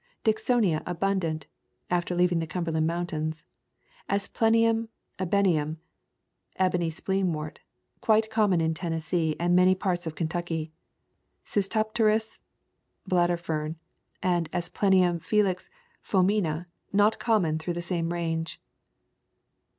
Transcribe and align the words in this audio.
Dicksonia 0.23 0.83
abun 0.85 1.19
dant, 1.19 1.45
after 1.91 2.15
leaving 2.15 2.39
the 2.39 2.47
Cumberland 2.47 2.87
Mountains. 2.87 3.45
Asplenium 4.09 4.87
ebeneum 5.19 5.77
[Ebony 6.55 6.89
Spleenwort] 6.89 7.57
quite 8.01 8.31
common 8.31 8.61
in 8.61 8.73
Tennessee 8.73 9.35
and 9.39 9.55
many 9.55 9.75
parts 9.75 10.07
of 10.07 10.15
Ken 10.15 10.27
tucky. 10.27 10.71
Cystopteris 11.45 12.39
[Bladder 13.05 13.37
Fern], 13.37 13.75
and 14.23 14.51
Asplen 14.51 14.99
tum 15.03 15.19
filix 15.19 15.69
feemina 16.03 16.65
not 16.91 17.19
common 17.19 17.59
through 17.59 17.75
the 17.75 17.81
same 17.83 18.11
range. 18.11 18.59